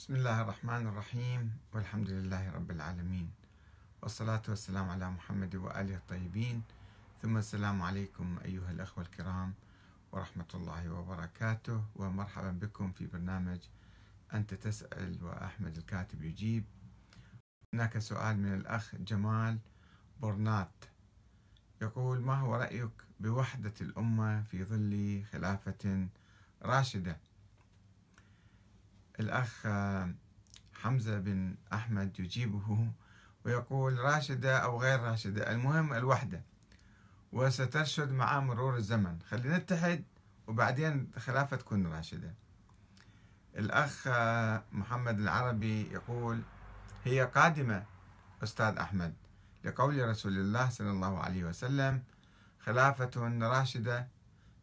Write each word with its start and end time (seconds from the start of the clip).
بسم 0.00 0.14
الله 0.14 0.40
الرحمن 0.40 0.86
الرحيم 0.86 1.52
والحمد 1.72 2.10
لله 2.10 2.50
رب 2.50 2.70
العالمين. 2.70 3.30
والصلاة 4.02 4.42
والسلام 4.48 4.88
على 4.88 5.10
محمد 5.10 5.56
وآله 5.56 5.96
الطيبين. 5.96 6.62
ثم 7.22 7.36
السلام 7.36 7.82
عليكم 7.82 8.38
أيها 8.44 8.70
الأخوة 8.70 9.04
الكرام 9.04 9.54
ورحمة 10.12 10.46
الله 10.54 10.90
وبركاته. 10.90 11.84
ومرحبا 11.96 12.50
بكم 12.50 12.92
في 12.92 13.06
برنامج 13.06 13.58
أنت 14.34 14.54
تسأل 14.54 15.24
وأحمد 15.24 15.76
الكاتب 15.76 16.22
يجيب. 16.22 16.64
هناك 17.74 17.98
سؤال 17.98 18.36
من 18.38 18.54
الأخ 18.54 18.94
جمال 18.94 19.58
برنات. 20.20 20.84
يقول 21.82 22.20
ما 22.20 22.34
هو 22.34 22.56
رأيك 22.56 23.04
بوحدة 23.20 23.74
الأمة 23.80 24.42
في 24.42 24.64
ظل 24.64 25.24
خلافة 25.32 26.08
راشدة؟ 26.62 27.29
الأخ 29.20 29.66
حمزة 30.74 31.18
بن 31.18 31.54
أحمد 31.72 32.20
يجيبه 32.20 32.88
ويقول 33.44 33.98
راشدة 33.98 34.58
أو 34.58 34.80
غير 34.80 35.00
راشدة 35.00 35.52
المهم 35.52 35.92
الوحدة. 35.92 36.42
وسترشد 37.32 38.10
مع 38.10 38.40
مرور 38.40 38.76
الزمن. 38.76 39.18
خلينا 39.28 39.58
نتحد 39.58 40.04
وبعدين 40.46 41.10
خلافة 41.18 41.56
تكون 41.56 41.86
راشدة. 41.86 42.34
الأخ 43.56 44.08
محمد 44.72 45.18
العربي 45.18 45.92
يقول 45.92 46.42
هي 47.04 47.24
قادمة 47.24 47.84
أستاذ 48.42 48.76
أحمد 48.76 49.14
لقول 49.64 50.08
رسول 50.08 50.32
الله 50.32 50.68
صلى 50.68 50.90
الله 50.90 51.18
عليه 51.18 51.44
وسلم 51.44 52.02
خلافة 52.60 53.10
راشدة 53.42 54.08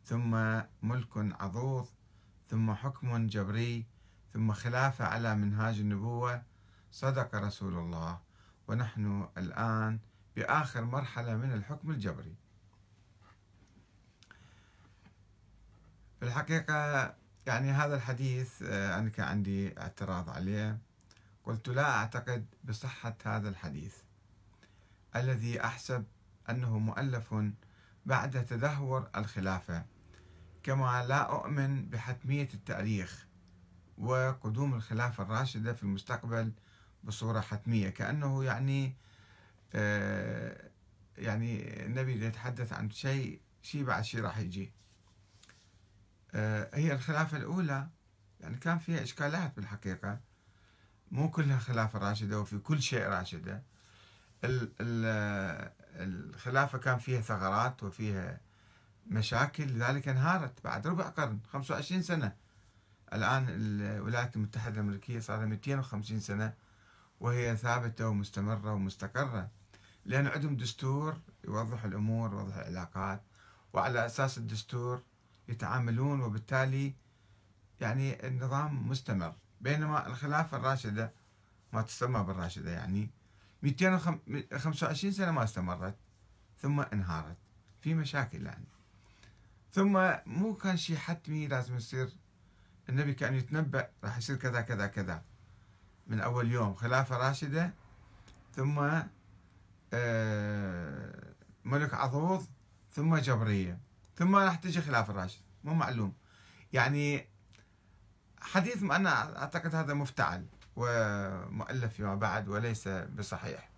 ثم 0.05 0.61
ملك 0.83 1.17
عضوض 1.17 1.87
ثم 2.49 2.73
حكم 2.73 3.27
جبري 3.27 3.85
ثم 4.37 4.53
خلافة 4.53 5.05
على 5.05 5.35
منهاج 5.35 5.79
النبوة 5.79 6.41
صدق 6.91 7.35
رسول 7.35 7.73
الله. 7.73 8.19
ونحن 8.67 9.27
الآن 9.37 9.99
بآخر 10.35 10.85
مرحلة 10.85 11.35
من 11.35 11.53
الحكم 11.53 11.91
الجبري. 11.91 12.35
في 16.19 16.25
الحقيقة 16.25 17.13
يعني 17.45 17.71
هذا 17.71 17.95
الحديث 17.95 18.61
آه، 18.61 18.99
أنا 18.99 19.09
كان 19.09 19.27
عندي 19.27 19.79
اعتراض 19.79 20.29
عليه. 20.29 20.77
قلت 21.43 21.69
لا 21.69 21.95
أعتقد 21.95 22.45
بصحة 22.63 23.15
هذا 23.25 23.49
الحديث. 23.49 23.95
الذي 25.15 25.63
أحسب 25.63 26.05
أنه 26.49 26.79
مؤلف 26.79 27.35
بعد 28.05 28.45
تدهور 28.45 29.09
الخلافة. 29.15 29.85
كما 30.63 31.05
لا 31.05 31.21
أؤمن 31.31 31.89
بحتمية 31.89 32.49
التاريخ. 32.53 33.26
وقدوم 33.97 34.73
الخلافة 34.73 35.23
الراشدة 35.23 35.73
في 35.73 35.83
المستقبل 35.83 36.51
بصورة 37.03 37.39
حتمية 37.41 37.89
كأنه 37.89 38.43
يعني 38.43 38.95
آه، 39.73 40.69
يعني 41.17 41.85
النبي 41.85 42.25
يتحدث 42.25 42.73
عن 42.73 42.91
شيء 42.91 43.41
شيء 43.61 43.83
بعد 43.83 44.03
شيء 44.03 44.21
راح 44.21 44.37
يجي. 44.37 44.71
آه، 46.33 46.69
هي 46.73 46.93
الخلافة 46.93 47.37
الأولى 47.37 47.87
يعني 48.39 48.57
كان 48.57 48.77
فيها 48.77 49.03
إشكالات 49.03 49.55
بالحقيقة. 49.55 50.19
مو 51.11 51.31
كلها 51.31 51.59
خلافة 51.59 51.99
راشدة 51.99 52.39
وفي 52.39 52.57
كل 52.57 52.81
شيء 52.81 53.03
راشدة. 53.03 53.63
الخلافة 55.95 56.77
كان 56.77 56.97
فيها 56.97 57.21
ثغرات 57.21 57.83
وفيها 57.83 58.39
مشاكل 59.07 59.63
لذلك 59.63 60.07
انهارت 60.07 60.63
بعد 60.63 60.87
ربع 60.87 61.09
قرن 61.09 61.39
25 61.51 62.01
سنة. 62.01 62.35
الآن 63.13 63.45
الولايات 63.49 64.35
المتحدة 64.35 64.75
الأمريكية 64.75 65.19
صار 65.19 65.37
لها 65.37 65.45
250 65.45 66.19
سنة 66.19 66.53
وهي 67.19 67.57
ثابتة 67.57 68.07
ومستمرة 68.07 68.73
ومستقرة 68.73 69.49
لأن 70.05 70.27
عندهم 70.27 70.57
دستور 70.57 71.17
يوضح 71.43 71.83
الأمور 71.83 72.31
يوضح 72.33 72.55
العلاقات 72.55 73.21
وعلى 73.73 74.05
أساس 74.05 74.37
الدستور 74.37 75.01
يتعاملون 75.47 76.21
وبالتالي 76.21 76.93
يعني 77.81 78.27
النظام 78.27 78.89
مستمر. 78.89 79.33
بينما 79.61 80.07
الخلافة 80.07 80.57
الراشدة 80.57 81.11
ما 81.73 81.81
تسمى 81.81 82.23
بالراشدة 82.23 82.71
يعني 82.71 83.09
225 83.63 85.13
سنة 85.13 85.31
ما 85.31 85.43
استمرت 85.43 85.95
ثم 86.61 86.79
انهارت 86.79 87.37
في 87.81 87.93
مشاكل 87.93 88.45
يعني. 88.45 88.65
ثم 89.71 90.11
مو 90.25 90.53
كان 90.55 90.77
شيء 90.77 90.97
حتمي 90.97 91.47
لازم 91.47 91.77
يصير 91.77 92.09
النبي 92.89 93.13
كان 93.13 93.35
يتنبأ 93.35 93.89
راح 94.03 94.17
يصير 94.17 94.35
كذا 94.35 94.61
كذا 94.61 94.87
كذا. 94.87 95.23
من 96.07 96.19
أول 96.19 96.51
يوم 96.51 96.75
خلافة 96.75 97.17
راشدة 97.17 97.73
ثم 98.55 98.79
آه، 99.93 101.33
ملك 101.65 101.93
عضوض 101.93 102.45
ثم 102.91 103.17
جبرية 103.17 103.79
ثم 104.15 104.35
راح 104.35 104.55
تجي 104.55 104.81
خلافة 104.81 105.13
راشدة. 105.13 105.43
مو 105.63 105.73
معلوم. 105.73 106.13
يعني 106.73 107.27
حديث 108.41 108.83
أنا 108.83 109.37
أعتقد 109.41 109.75
هذا 109.75 109.93
مفتعل 109.93 110.45
ومؤلف 110.75 111.93
فيما 111.93 112.15
بعد 112.15 112.47
وليس 112.47 112.87
بصحيح. 112.87 113.69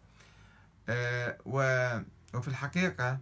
آه، 0.90 1.38
وفي 1.46 2.47
الحقيقة 2.47 3.20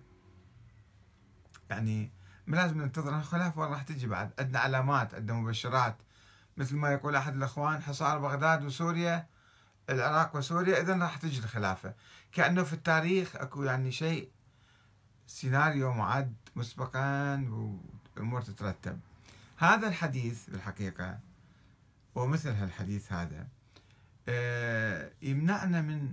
يعني 1.70 2.12
لازم 2.56 2.82
ننتظر 2.82 3.18
الخلافة 3.18 3.66
راح 3.66 3.82
تجي 3.82 4.08
بعد. 4.08 4.32
عندنا 4.40 4.60
علامات 4.60 5.14
عندنا 5.14 5.38
مبشرات. 5.38 5.98
مثل 6.58 6.76
ما 6.76 6.92
يقول 6.92 7.16
أحد 7.16 7.36
الأخوان 7.36 7.82
حصار 7.82 8.20
بغداد 8.20 8.64
وسوريا 8.64 9.28
العراق 9.90 10.36
وسوريا 10.36 10.82
إذا 10.82 10.98
راح 10.98 11.18
تجي 11.18 11.40
الخلافة. 11.40 11.94
كأنه 12.32 12.64
في 12.64 12.74
التاريخ 12.74 13.36
أكو 13.36 13.64
يعني 13.64 13.92
شيء 13.92 14.32
سيناريو 15.28 15.94
معد 15.94 16.36
مسبقا 16.56 17.36
وأمور 18.18 18.42
تترتب. 18.42 19.00
هذا 19.58 19.88
الحديث 19.88 20.50
بالحقيقة 20.50 21.20
ومثل 22.16 22.50
هالحديث 22.50 23.14
هذا 23.14 23.48
آه، 24.30 25.12
يمنعنا 25.22 25.82
من 25.82 26.12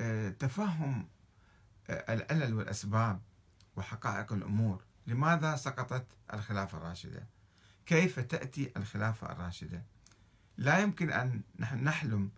آه، 0.00 0.28
تفهم 0.28 1.08
آه، 1.90 2.14
العلل 2.14 2.54
والأسباب 2.54 3.20
وحقائق 3.76 4.32
الأمور. 4.32 4.82
لماذا 5.06 5.56
سقطت 5.56 6.06
الخلافة 6.34 6.78
الراشدة؟ 6.78 7.26
كيف 7.86 8.20
تأتي 8.20 8.72
الخلافة 8.76 9.32
الراشدة؟ 9.32 9.82
لا 10.56 10.78
يمكن 10.78 11.12
أن 11.12 11.42
نحن 11.58 11.84
نحلم 11.84 12.30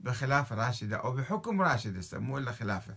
بخلافة 0.00 0.56
راشدة 0.56 0.96
أو 0.96 1.12
بحكم 1.12 1.62
راشد 1.62 2.14
مو 2.14 2.38
إلا 2.38 2.52
خلافة. 2.52 2.96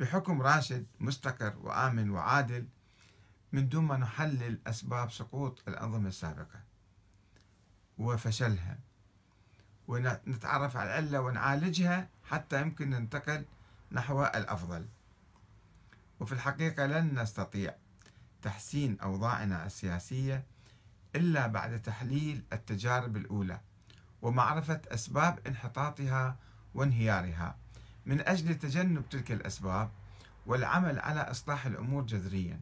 بحكم 0.00 0.42
راشد 0.42 0.86
مستقر 1.00 1.54
وآمن 1.58 2.10
وعادل 2.10 2.66
من 3.52 3.68
دون 3.68 3.84
ما 3.84 3.96
نحلل 3.96 4.58
أسباب 4.66 5.10
سقوط 5.10 5.62
الأنظمة 5.68 6.08
السابقة. 6.08 6.60
وفشلها. 7.98 8.78
ونتعرف 9.88 10.76
على 10.76 10.98
العلة 10.98 11.20
ونعالجها 11.20 12.08
حتى 12.24 12.60
يمكن 12.60 12.90
ننتقل 12.90 13.44
نحو 13.92 14.24
الأفضل. 14.24 14.86
وفي 16.20 16.32
الحقيقة 16.32 16.86
لن 16.86 17.20
نستطيع 17.20 17.74
تحسين 18.44 19.00
أوضاعنا 19.00 19.66
السياسية 19.66 20.44
إلا 21.16 21.46
بعد 21.46 21.82
تحليل 21.82 22.42
التجارب 22.52 23.16
الأولى 23.16 23.60
ومعرفة 24.22 24.80
أسباب 24.88 25.38
انحطاطها 25.46 26.36
وانهيارها. 26.74 27.56
من 28.06 28.20
أجل 28.20 28.54
تجنب 28.54 29.08
تلك 29.08 29.32
الأسباب 29.32 29.90
والعمل 30.46 30.98
على 30.98 31.20
إصلاح 31.20 31.66
الأمور 31.66 32.02
جذريا. 32.02 32.60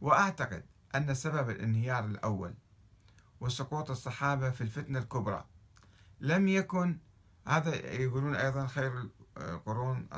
وأعتقد 0.00 0.64
أن 0.94 1.14
سبب 1.14 1.50
الانهيار 1.50 2.04
الأول 2.04 2.54
وسقوط 3.40 3.90
الصحابة 3.90 4.50
في 4.50 4.60
الفتنة 4.60 4.98
الكبرى 4.98 5.44
لم 6.20 6.48
يكن 6.48 6.98
هذا 7.46 7.74
يقولون 7.92 8.36
أيضا 8.36 8.66
خير 8.66 9.08
القرون 9.36 10.08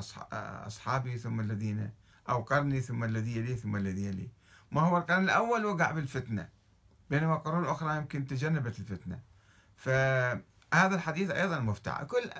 أصحابي 0.66 1.18
ثم 1.18 1.40
الذين 1.40 1.90
أو 2.28 2.42
قرني 2.42 2.80
ثم 2.80 3.04
الذي 3.04 3.36
يلي 3.36 3.56
ثم 3.56 3.76
الذي 3.76 4.04
يلي. 4.04 4.28
ما 4.72 4.80
هو 4.80 4.98
القرن 4.98 5.24
الأول 5.24 5.64
وقع 5.64 5.90
بالفتنة 5.90 6.48
بينما 7.10 7.34
القرون 7.34 7.64
الأخرى 7.64 7.96
يمكن 7.96 8.26
تجنبت 8.26 8.78
الفتنة. 8.78 9.20
فهذا 9.76 10.94
الحديث 10.94 11.30
أيضا 11.30 11.58
مفتع 11.58 12.02
كل 12.02 12.30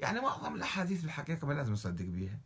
يعني 0.00 0.20
معظم 0.20 0.54
الأحاديث 0.54 1.02
بالحقيقة 1.02 1.46
ما 1.46 1.52
لازم 1.52 1.72
نصدق 1.72 2.04
بها 2.04 2.38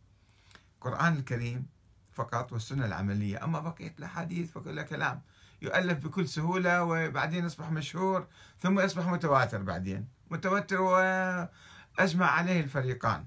القرآن 0.75 1.13
الكريم 1.13 1.67
فقط 2.11 2.53
والسنة 2.53 2.85
العملية. 2.85 3.43
أما 3.43 3.59
بقية 3.59 3.95
الأحاديث 3.99 4.51
فكلها 4.51 4.83
كلام 4.83 5.21
يؤلف 5.61 6.05
بكل 6.05 6.27
سهولة 6.27 6.83
وبعدين 6.83 7.45
يصبح 7.45 7.71
مشهور 7.71 8.27
ثم 8.59 8.79
يصبح 8.79 9.07
متواتر 9.07 9.61
بعدين. 9.61 10.07
متواتر 10.31 10.81
وأجمع 10.81 12.25
عليه 12.25 12.61
الفريقان. 12.61 13.25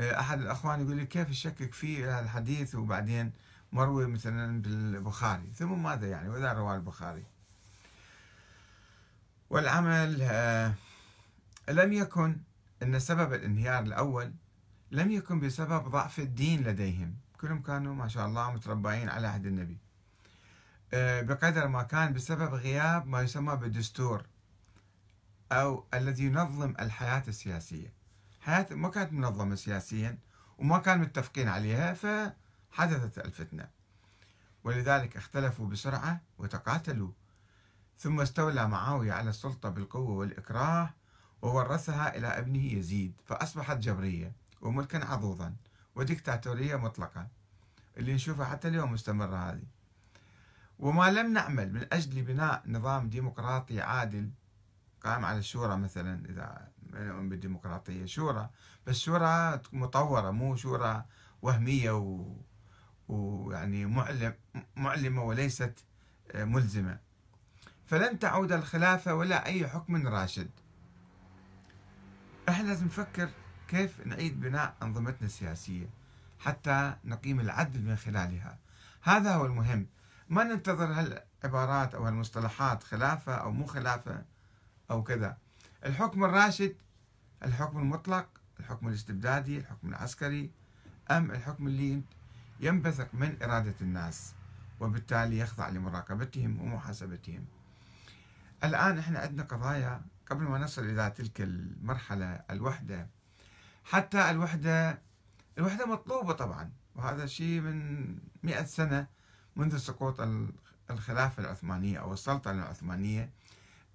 آه، 0.00 0.20
أحد 0.20 0.40
الأخوان 0.40 0.80
يقول 0.80 0.96
لي 0.96 1.06
كيف 1.06 1.28
تشكك 1.28 1.74
في 1.74 2.04
هذا 2.04 2.20
الحديث 2.20 2.74
وبعدين 2.74 3.32
مروي 3.72 4.06
مثلا 4.06 4.62
بالبخاري؟ 4.62 5.52
ثم 5.54 5.82
ماذا 5.82 6.06
يعني؟ 6.06 6.28
وإذا 6.28 6.52
رواه 6.52 6.76
البخاري. 6.76 7.24
والعمل 9.50 10.18
آه، 10.22 10.74
لم 11.68 11.92
يكن 11.92 12.36
أن 12.82 12.98
سبب 12.98 13.32
الانهيار 13.32 13.82
الأول 13.82 14.32
لم 14.90 15.10
يكن 15.10 15.40
بسبب 15.40 15.88
ضعف 15.88 16.18
الدين 16.18 16.62
لديهم. 16.62 17.14
كلهم 17.40 17.62
كانوا 17.62 17.94
ما 17.94 18.08
شاء 18.08 18.26
الله 18.26 18.52
متربعين 18.52 19.08
على 19.08 19.26
عهد 19.26 19.46
النبي. 19.46 19.78
آه، 20.92 21.20
بقدر 21.20 21.68
ما 21.68 21.82
كان 21.82 22.12
بسبب 22.12 22.54
غياب 22.54 23.06
ما 23.06 23.22
يسمى 23.22 23.56
بالدستور 23.56 24.26
أو 25.52 25.84
الذي 25.94 26.24
ينظم 26.24 26.74
الحياة 26.80 27.22
السياسية. 27.28 28.03
حياة 28.44 28.66
ما 28.70 28.88
كانت 28.88 29.12
منظمة 29.12 29.54
سياسيا 29.54 30.18
وما 30.58 30.78
كانوا 30.78 31.04
متفقين 31.04 31.48
عليها 31.48 31.94
فحدثت 31.94 33.18
الفتنة. 33.18 33.68
ولذلك 34.64 35.16
اختلفوا 35.16 35.66
بسرعة 35.66 36.20
وتقاتلوا. 36.38 37.10
ثم 37.98 38.20
استولى 38.20 38.68
معاوية 38.68 39.12
على 39.12 39.30
السلطة 39.30 39.68
بالقوة 39.68 40.10
والإكراه 40.10 40.90
وورثها 41.42 42.16
إلى 42.16 42.26
ابنه 42.26 42.72
يزيد 42.72 43.12
فأصبحت 43.26 43.76
جبرية 43.76 44.32
وملكا 44.60 45.04
عضوضا 45.04 45.54
وديكتاتورية 45.94 46.76
مطلقة. 46.76 47.28
اللي 47.96 48.14
نشوفها 48.14 48.46
حتى 48.46 48.68
اليوم 48.68 48.92
مستمرة 48.92 49.36
هذه. 49.36 49.64
وما 50.78 51.10
لم 51.10 51.32
نعمل 51.32 51.72
من 51.72 51.86
أجل 51.92 52.22
بناء 52.22 52.62
نظام 52.66 53.08
ديمقراطي 53.08 53.80
عادل 53.80 54.30
قائم 55.04 55.24
على 55.24 55.38
الشورى 55.38 55.76
مثلا 55.76 56.26
إذا 56.28 56.68
نؤمن 56.92 57.28
بالديمقراطية. 57.28 58.04
شورى 58.04 58.50
بس 58.86 58.98
شورى 58.98 59.60
مطورة 59.72 60.30
مو 60.30 60.56
شورى 60.56 61.04
وهمية 61.42 61.90
و... 61.90 62.36
ويعني 63.08 63.86
معلم 63.86 64.34
معلمة 64.76 65.22
وليست 65.22 65.84
ملزمة. 66.34 66.98
فلن 67.86 68.18
تعود 68.18 68.52
الخلافة 68.52 69.14
ولا 69.14 69.46
أي 69.46 69.68
حكم 69.68 70.06
راشد. 70.06 70.50
إحنا 72.48 72.68
لازم 72.68 72.86
نفكر 72.86 73.30
كيف 73.68 74.06
نعيد 74.06 74.40
بناء 74.40 74.74
أنظمتنا 74.82 75.26
السياسية 75.26 75.90
حتى 76.38 76.96
نقيم 77.04 77.40
العدل 77.40 77.82
من 77.82 77.96
خلالها. 77.96 78.58
هذا 79.02 79.34
هو 79.34 79.46
المهم. 79.46 79.86
ما 80.28 80.44
ننتظر 80.44 80.92
هالعبارات 80.92 81.94
أو 81.94 82.06
هالمصطلحات 82.06 82.82
خلافة 82.82 83.34
أو 83.34 83.50
مو 83.50 83.66
خلافة. 83.66 84.24
أو 84.94 85.02
كذا. 85.02 85.36
الحكم 85.84 86.24
الراشد 86.24 86.76
الحكم 87.44 87.78
المطلق 87.78 88.28
الحكم 88.60 88.88
الاستبدادي 88.88 89.58
الحكم 89.58 89.88
العسكري 89.88 90.50
أم 91.10 91.30
الحكم 91.30 91.66
اللي 91.66 92.02
ينبثق 92.60 93.08
من 93.14 93.42
إرادة 93.42 93.74
الناس 93.80 94.34
وبالتالي 94.80 95.38
يخضع 95.38 95.68
لمراقبتهم 95.68 96.60
ومحاسبتهم. 96.60 97.44
الآن 98.64 98.98
إحنا 98.98 99.18
عندنا 99.18 99.42
قضايا 99.42 100.02
قبل 100.30 100.44
ما 100.44 100.58
نصل 100.58 100.84
إلى 100.84 101.10
تلك 101.10 101.40
المرحلة 101.40 102.40
الوحدة. 102.50 103.08
حتى 103.84 104.30
الوحدة 104.30 105.02
الوحدة 105.58 105.86
مطلوبة 105.86 106.32
طبعا 106.32 106.70
وهذا 106.94 107.26
شيء 107.26 107.60
من 107.60 108.06
مئة 108.42 108.64
سنة 108.64 109.06
منذ 109.56 109.76
سقوط 109.76 110.20
الخلافة 110.90 111.42
العثمانية 111.42 111.98
أو 111.98 112.12
السلطنة 112.12 112.62
العثمانية. 112.62 113.30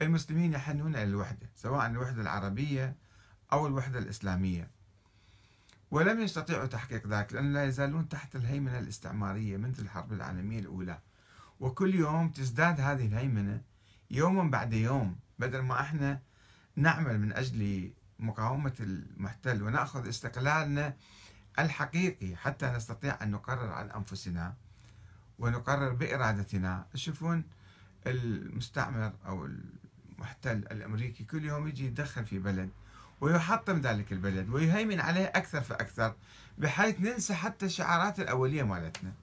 المسلمين 0.01 0.53
يحنون 0.53 0.95
إلى 0.95 1.03
الوحدة 1.03 1.49
سواء 1.55 1.87
الوحدة 1.87 2.21
العربية 2.21 2.95
أو 3.51 3.67
الوحدة 3.67 3.99
الإسلامية. 3.99 4.69
ولم 5.91 6.21
يستطيعوا 6.21 6.65
تحقيق 6.65 7.07
ذلك 7.07 7.33
لأن 7.33 7.53
لا 7.53 7.65
يزالون 7.65 8.09
تحت 8.09 8.35
الهيمنة 8.35 8.79
الاستعمارية 8.79 9.57
منذ 9.57 9.79
الحرب 9.79 10.13
العالمية 10.13 10.59
الأولى. 10.59 10.99
وكل 11.59 11.95
يوم 11.95 12.29
تزداد 12.29 12.79
هذه 12.79 13.05
الهيمنة 13.05 13.61
يوما 14.11 14.43
بعد 14.43 14.73
يوم 14.73 15.19
بدل 15.39 15.59
ما 15.59 15.81
إحنا 15.81 16.19
نعمل 16.75 17.19
من 17.19 17.33
أجل 17.33 17.91
مقاومة 18.19 18.73
المحتل 18.79 19.63
ونأخذ 19.63 20.09
استقلالنا 20.09 20.93
الحقيقي 21.59 22.35
حتى 22.35 22.71
نستطيع 22.71 23.23
أن 23.23 23.31
نقرر 23.31 23.71
عن 23.71 23.91
أنفسنا 23.91 24.55
ونقرر 25.39 25.93
بإرادتنا. 25.93 26.87
تشوفون 26.93 27.43
المستعمر 28.07 29.13
أو 29.25 29.49
المحتل 30.19 30.57
الأمريكي 30.57 31.23
كل 31.23 31.45
يوم 31.45 31.67
يجي 31.67 31.85
يتدخل 31.85 32.25
في 32.25 32.39
بلد 32.39 32.69
ويحطم 33.21 33.81
ذلك 33.81 34.11
البلد 34.11 34.49
ويهيمن 34.49 34.99
عليه 34.99 35.25
أكثر 35.25 35.61
فأكثر 35.61 36.15
بحيث 36.57 36.99
ننسى 36.99 37.33
حتى 37.33 37.65
الشعارات 37.65 38.19
الأولية 38.19 38.63
مالتنا. 38.63 39.13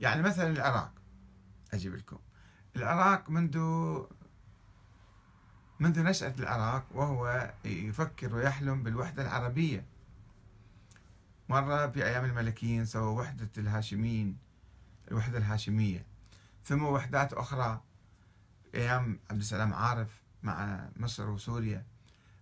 يعني 0.00 0.22
مثلا 0.22 0.50
العراق 0.50 0.92
أجيب 1.72 1.94
لكم. 1.94 2.18
العراق 2.76 3.30
منذ 3.30 3.58
منذ 5.80 6.02
نشأة 6.02 6.34
العراق 6.38 6.84
وهو 6.94 7.52
يفكر 7.64 8.34
ويحلم 8.34 8.82
بالوحدة 8.82 9.22
العربية. 9.22 9.84
مرة 11.48 11.86
في 11.86 12.04
أيام 12.04 12.24
الملكيين 12.24 12.84
سوى 12.84 13.14
وحدة 13.14 13.50
الهاشميين 13.58 14.36
الوحدة 15.10 15.38
الهاشمية. 15.38 16.06
ثم 16.64 16.82
وحدات 16.82 17.32
أخرى. 17.32 17.80
أيام 18.74 19.20
عبد 19.30 19.40
السلام 19.40 19.74
عارف 19.74 20.22
مع 20.42 20.88
مصر 20.96 21.30
وسوريا. 21.30 21.84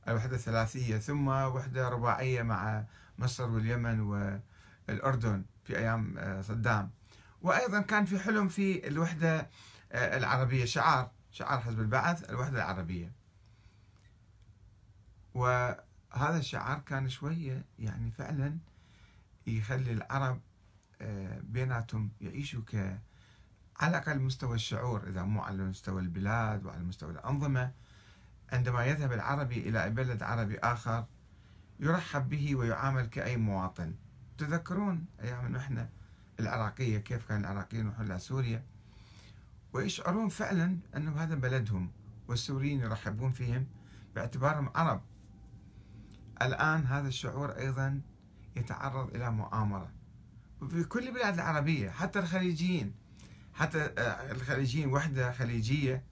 الوحدة 0.08 0.36
الثلاثية 0.36 0.98
ثم 0.98 1.28
وحدة 1.28 1.88
رباعية 1.88 2.42
مع 2.42 2.84
مصر 3.19 3.50
واليمن 3.50 4.00
والأردن 4.88 5.44
في 5.64 5.78
أيام 5.78 6.19
آه، 6.19 6.42
صدام. 6.42 6.90
وأيضا 7.42 7.80
كان 7.80 8.04
في 8.04 8.19
حلم 8.19 8.48
في 8.48 8.88
الوحدة 8.88 9.48
آه، 9.92 10.16
العربية 10.19 10.64
شعار 10.64 11.10
شعار 11.32 11.60
حزب 11.60 11.80
البعث 11.80 12.30
الوحدة 12.30 12.56
العربية. 12.56 13.12
وهذا 15.34 16.38
الشعار 16.38 16.78
كان 16.78 17.08
شوية 17.08 17.64
يعني 17.78 18.10
فعلا 18.10 18.58
يخلي 19.46 19.92
العرب 19.92 20.40
آه، 21.00 21.40
بيناتهم 21.42 22.10
يعيشوا 22.20 22.62
على 23.80 23.96
أقل 23.96 24.19
مستوى 24.20 24.54
الشعور 24.54 25.08
إذا 25.08 25.22
مو 25.22 25.40
على 25.40 25.62
مستوى 25.62 26.00
البلاد 26.00 26.66
وعلى 26.66 26.84
مستوى 26.84 27.10
الأنظمة 27.10 27.72
عندما 28.52 28.84
يذهب 28.84 29.12
العربي 29.12 29.69
إلى 29.69 29.90
بلد 29.90 30.22
عربي 30.22 30.58
آخر 30.58 31.04
يرحب 31.80 32.28
به 32.28 32.56
ويعامل 32.56 33.06
كأي 33.06 33.36
مواطن. 33.36 33.94
تذكرون 34.38 35.04
أيام 35.22 35.52
نحن 35.52 35.88
العراقية 36.40 36.98
كيف 36.98 37.28
كان 37.28 37.40
العراقيين 37.40 37.86
يروحون 37.86 38.06
إلى 38.06 38.19
سوريا؟ 38.19 38.62
ويشعرون 39.72 40.28
فعلا 40.28 40.78
أنه 40.96 41.22
هذا 41.22 41.34
بلدهم 41.34 41.90
والسوريين 42.28 42.80
يرحبون 42.80 43.32
فيهم 43.32 43.66
باعتبارهم 44.14 44.70
عرب. 44.75 45.00
الآن 46.42 46.87
هذا 46.87 47.08
الشعور 47.08 47.50
أيضا 47.50 48.00
يتعرض 48.56 49.14
إلى 49.14 49.30
مؤامرة. 49.30 49.90
في 50.70 50.85
كل 50.85 51.08
البلاد 51.08 51.35
العربية 51.35 51.90
حتى 51.90 52.18
الخليجيين 52.18 52.94
حتى 53.58 53.78
آه، 53.98 54.32
الخليجيين 54.32 54.92
وحدة 54.92 55.32
خليجية 55.32 56.04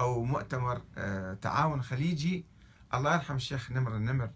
أو 0.00 0.24
مؤتمر 0.24 0.82
آه، 0.98 1.34
تعاون 1.34 1.82
خليجي 1.82 2.44
الله 2.94 3.14
يرحم 3.14 3.34
الشيخ 3.34 3.72
نمر 3.72 3.96
النمر 3.96 4.30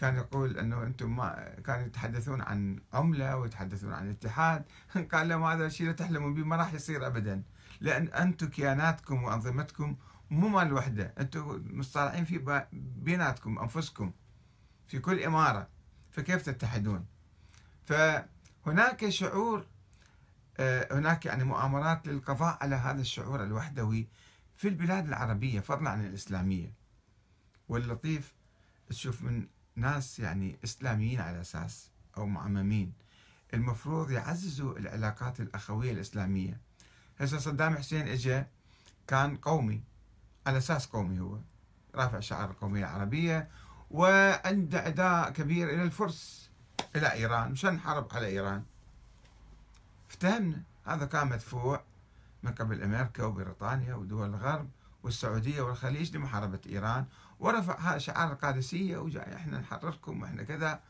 كان 0.00 0.16
يقول 0.16 0.58
إنه 0.58 0.82
أنتم 0.82 1.16
ما 1.16 1.54
كانوا 1.66 1.86
يتحدثون 1.86 2.40
عن 2.40 2.80
عملة 2.92 3.36
ويتحدثون 3.36 3.92
عن 3.92 4.10
اتحاد. 4.10 4.64
قال 5.12 5.28
لهم 5.28 5.44
هذا 5.44 5.66
الشيء 5.66 5.86
لا 5.86 5.92
تحلمون 5.92 6.34
به 6.34 6.44
ما 6.44 6.56
راح 6.56 6.74
يصير 6.74 7.06
ابدا. 7.06 7.42
لأن 7.80 8.08
أنتم 8.08 8.46
كياناتكم 8.48 9.22
وأنظمتكم 9.24 9.96
مو 10.30 10.48
مال 10.48 10.66
الوحده 10.66 11.14
أنتم 11.18 11.64
مصطلعين 11.70 12.24
في 12.24 12.64
بيناتكم 12.72 13.58
أنفسكم 13.58 14.12
في 14.88 14.98
كل 14.98 15.22
إمارة. 15.22 15.68
فكيف 16.10 16.42
تتحدون؟ 16.42 17.06
فهناك 17.84 19.08
شعور 19.08 19.66
هناك 20.92 21.26
يعني 21.26 21.44
مؤامرات 21.44 22.06
للقضاء 22.06 22.58
على 22.60 22.76
هذا 22.76 23.00
الشعور 23.00 23.44
الوحدوي 23.44 24.08
في 24.56 24.68
البلاد 24.68 25.08
العربية 25.08 25.60
فضلا 25.60 25.90
عن 25.90 26.06
الإسلامية. 26.06 26.72
واللطيف 27.68 28.34
تشوف 28.88 29.22
من 29.22 29.46
ناس 29.76 30.18
يعني 30.18 30.58
إسلاميين 30.64 31.20
على 31.20 31.40
أساس 31.40 31.90
أو 32.16 32.26
معممين. 32.26 32.92
المفروض 33.54 34.10
يعززوا 34.10 34.78
العلاقات 34.78 35.40
الأخوية 35.40 35.92
الإسلامية. 35.92 36.60
هسه 37.18 37.38
صدام 37.38 37.76
حسين 37.76 38.08
إجا 38.08 38.46
كان 39.06 39.36
قومي 39.36 39.82
على 40.46 40.58
أساس 40.58 40.86
قومي 40.86 41.20
هو. 41.20 41.38
رافع 41.94 42.20
شعار 42.20 42.50
القومية 42.50 42.80
العربية 42.80 43.48
وعنده 43.90 44.86
أداء 44.86 45.30
كبير 45.30 45.70
إلى 45.70 45.82
الفرس 45.82 46.50
إلى 46.96 47.12
إيران 47.12 47.52
مشان 47.52 47.74
نحارب 47.74 48.08
على 48.14 48.26
إيران. 48.26 48.64
افتهمنا 50.10 50.62
هذا 50.84 51.04
كان 51.06 51.28
مدفوع 51.28 51.84
من 52.42 52.52
قبل 52.52 52.82
أمريكا 52.82 53.24
وبريطانيا 53.24 53.94
ودول 53.94 54.28
الغرب 54.28 54.70
والسعودية 55.02 55.62
والخليج 55.62 56.16
لمحاربة 56.16 56.60
إيران. 56.66 57.04
ورفع 57.40 57.98
شعار 57.98 58.32
القادسية 58.32 58.98
وجاي 58.98 59.36
إحنا 59.36 59.58
نحرركم 59.58 60.22
وإحنا 60.22 60.42
كذا. 60.42 60.80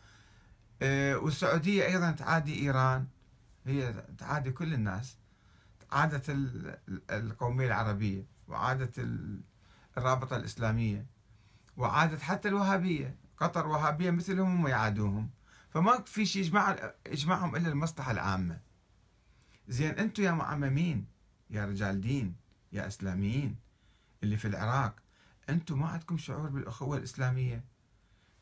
آه، 0.83 1.17
والسعودية 1.17 1.87
أيضا 1.87 2.11
تعادي 2.11 2.63
إيران. 2.63 3.07
هي 3.67 4.05
تعادي 4.19 4.51
كل 4.51 4.75
الناس. 4.75 5.17
عادة 5.93 6.23
القومية 7.11 7.67
العربية 7.67 8.25
وعادة 8.49 8.93
الرابطة 9.99 10.37
الإسلامية 10.37 11.07
وعادت 11.77 12.23
حتى 12.23 12.49
الوهابية. 12.49 13.17
قطر 13.39 13.67
وهابية 13.67 14.11
مثلهم 14.11 14.57
هم 14.57 14.69
يعادوهم. 14.69 15.31
فما 15.71 16.03
في 16.07 16.27
شيء 16.27 16.43
يجمع 16.43 16.77
يجمعهم 17.07 17.57
إلا 17.57 17.69
المصلحة 17.69 18.11
العامة. 18.11 18.70
زين 19.71 19.91
أنتم 19.99 20.23
يا 20.23 20.33
معممين 20.33 21.07
يا 21.51 21.65
رجال 21.67 22.01
دين 22.01 22.35
يا 22.73 22.87
إسلاميين 22.87 23.57
اللي 24.23 24.37
في 24.37 24.49
العراق 24.49 24.95
أنتم 25.49 25.81
ما 25.81 25.89
عندكم 25.89 26.19
شعور 26.19 26.49
بالأخوة 26.49 26.97
الإسلامية؟ 26.97 27.65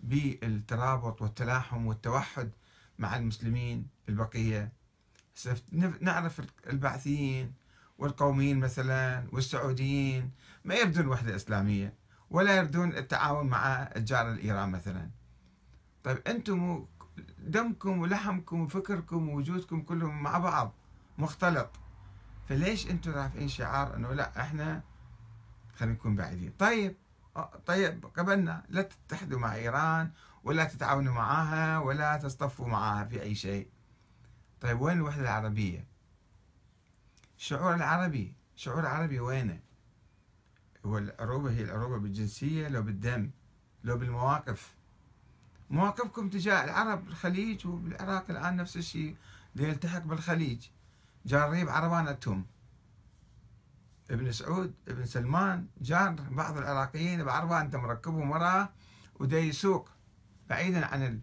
بالترابط 0.01 1.23
والتلاحم 1.23 1.87
والتوحد 1.87 2.51
مع 2.99 3.17
المسلمين 3.17 3.87
البقية؟ 4.09 4.73
نعرف 6.01 6.43
البعثيين 6.67 7.53
والقوميين 7.99 8.59
مثلا 8.61 9.27
والسعوديين 9.33 10.31
ما 10.65 10.75
يردون 10.75 11.07
وحدة 11.07 11.37
إسلامية 11.37 11.95
ولا 12.31 12.57
يردون 12.57 12.93
التعاون 12.93 13.47
مع 13.47 13.83
الجار 13.97 14.33
الإيران 14.33 14.69
مثلا. 14.71 15.11
طيب 16.05 16.19
أنتم 16.27 16.87
دمكم 17.39 17.99
ولحمكم 17.99 18.61
وفكركم 18.61 19.29
ووجودكم 19.29 19.83
كلهم 19.83 20.23
مع 20.23 20.39
بعض. 20.39 20.75
مختلط. 21.19 21.71
فليش 22.49 22.91
أنتم 22.91 23.11
رافعين 23.11 23.49
شعار 23.49 23.97
أنه 23.97 24.13
لا 24.13 24.41
إحنا 24.41 24.83
خلينا 25.77 25.95
نكون 25.95 26.17
بعيدين؟ 26.17 26.53
طيب 26.59 26.97
طيب 27.67 28.07
قبلنا 28.17 28.65
لا 28.69 28.83
تتحدوا 28.83 29.39
مع 29.39 29.55
إيران 29.55 30.11
ولا 30.45 30.65
تتعاونوا 30.65 31.15
معها 31.15 31.79
ولا 31.79 32.17
تصطفوا 32.17 32.69
معها 32.69 33.05
في 33.05 33.23
أي 33.23 33.35
شيء. 33.35 33.69
طيب 34.61 34.81
وين 34.81 34.97
الوحدة 34.97 35.23
العربية؟ 35.23 35.87
الشعور 37.39 37.75
العربي. 37.75 38.35
الشعور 38.57 38.81
العربي 38.81 39.21
وينه؟ 39.21 39.61
هو 40.87 40.99
العروبة 40.99 41.51
هي 41.51 41.63
العروبة 41.63 41.99
بالجنسية 41.99 42.69
لو 42.69 42.83
بالدم 42.83 43.31
لو 43.85 43.99
بالمواقف. 43.99 44.75
مواقفكم 45.71 46.29
تجاه 46.29 46.65
العرب 46.65 47.05
بالخليج 47.05 47.67
وبالعراق 47.67 48.31
الآن 48.31 48.57
نفس 48.57 48.77
الشيء. 48.77 49.17
يلتحق 49.57 50.03
بالخليج. 50.03 50.67
جاريب 51.29 51.69
عربانتهم 51.69 52.47
ابن 54.11 54.33
سعود 54.33 54.75
ابن 54.89 55.07
سلمان 55.07 55.67
جار 55.81 56.13
بعض 56.31 56.59
العراقيين 56.59 57.25
بعربان 57.25 57.61
أنت 57.61 57.77
مركبه 57.77 58.25
مراه 58.25 58.69
ودا 59.21 59.39
يسوق. 59.39 59.89
بعيدا 60.51 60.87
عن 60.87 61.21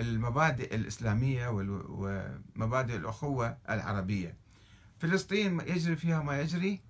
المبادئ 0.00 0.74
الإسلامية 0.74 1.48
ومبادئ 1.48 2.96
الأخوة 2.96 3.58
العربية. 3.70 4.36
فلسطين 4.98 5.60
يجري 5.60 5.96
فيها 5.96 6.22
ما 6.22 6.40
يجري. 6.40 6.80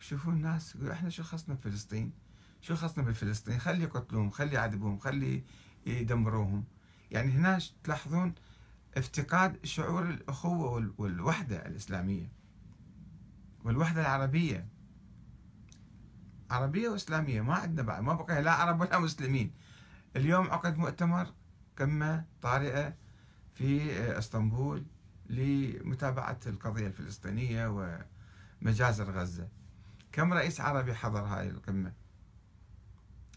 شوفوا 0.00 0.32
الناس 0.32 0.74
يقول 0.76 0.90
إحنا 0.90 1.08
شو 1.08 1.22
خصنا 1.22 1.54
بفلسطين؟ 1.54 2.12
شو 2.60 2.76
خصنا 2.76 3.04
بالفلسطين 3.04 3.58
خلي 3.58 3.82
يقتلوهم 3.82 4.30
خلي 4.30 4.54
يعذبوهم 4.54 4.98
خلي 4.98 5.44
يدمروهم. 5.86 6.64
يعني 7.10 7.32
هنا 7.32 7.58
تلاحظون 7.84 8.34
افتقاد 8.96 9.66
شعور 9.66 10.02
الأخوة 10.10 10.92
والوحدة 10.98 11.66
الإسلامية 11.66 12.32
والوحدة 13.64 14.00
العربية. 14.00 14.68
عربية 16.50 16.88
وإسلامية 16.88 17.40
ما 17.40 17.54
عندنا 17.54 17.82
بعد 17.82 18.02
ما 18.02 18.14
بقى 18.14 18.42
لا 18.42 18.52
عرب 18.52 18.80
ولا 18.80 18.98
مسلمين. 18.98 19.52
اليوم 20.16 20.50
عقد 20.50 20.76
مؤتمر 20.78 21.32
قمة 21.78 22.24
طارئة 22.42 22.94
في 23.54 23.92
إسطنبول 24.18 24.84
لمتابعة 25.26 26.40
القضية 26.46 26.86
الفلسطينية 26.86 27.66
ومجازر 28.62 29.10
غزة. 29.10 29.48
كم 30.12 30.32
رئيس 30.32 30.60
عربي 30.60 30.94
حضر 30.94 31.20
هذه 31.20 31.48
القمة؟ 31.48 31.92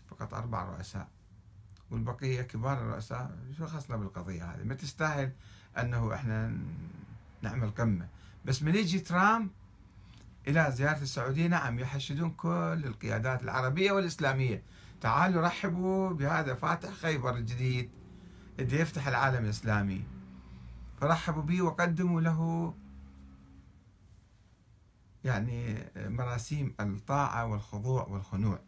فقط 0.07 0.33
أربع 0.33 0.65
رؤساء. 0.65 1.07
والبقية 1.91 2.41
كبار 2.41 2.81
الرؤساء 2.81 3.37
شو 3.57 3.65
خصنا 3.65 3.97
بالقضية 3.97 4.43
هذه. 4.43 4.63
ما 4.63 4.75
تستاهل 4.75 5.31
أنه 5.77 6.13
إحنا 6.13 6.57
نعمل 7.41 7.69
قمة. 7.69 8.07
بس 8.45 8.63
من 8.63 8.75
يجي 8.75 8.99
ترامب 8.99 9.49
إلى 10.47 10.71
زيارة 10.71 11.01
السعودية 11.01 11.47
نعم 11.47 11.79
يحشدون 11.79 12.29
كل 12.29 12.81
القيادات 12.85 13.43
العربية 13.43 13.91
والإسلامية. 13.91 14.63
تعالوا 15.01 15.41
رحبوا 15.41 16.09
بهذا 16.09 16.53
فاتح 16.53 16.89
خيبر 16.89 17.35
الجديد 17.35 17.89
اللي 18.59 18.79
يفتح 18.79 19.07
العالم 19.07 19.43
الإسلامي. 19.43 20.03
فرحبوا 21.01 21.41
به 21.41 21.61
وقدموا 21.61 22.21
له 22.21 22.73
يعني 25.23 25.85
مراسيم 25.95 26.75
الطاعة 26.79 27.45
والخضوع 27.45 28.07
والخنوع. 28.07 28.59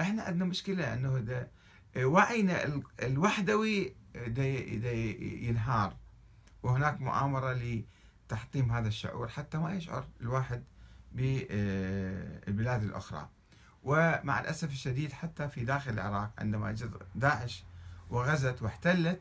إحنا 0.00 0.22
عندنا 0.22 0.44
مشكلة 0.44 0.94
إنه 0.94 1.18
ده 1.18 1.48
وعينا 1.96 2.82
الوحدوي 3.02 3.94
ده 4.26 4.42
ينهار. 4.42 5.96
وهناك 6.62 7.00
مؤامرة 7.00 7.52
لتحطيم 8.28 8.72
هذا 8.72 8.88
الشعور 8.88 9.28
حتى 9.28 9.58
ما 9.58 9.72
يشعر 9.72 10.06
الواحد 10.20 10.64
بالبلاد 11.12 12.82
الأخرى. 12.82 13.28
ومع 13.82 14.40
الأسف 14.40 14.70
الشديد 14.70 15.12
حتى 15.12 15.48
في 15.48 15.64
داخل 15.64 15.90
العراق 15.90 16.30
عندما 16.38 16.70
اجت 16.70 16.90
داعش 17.14 17.64
وغزت 18.10 18.62
واحتلت 18.62 19.20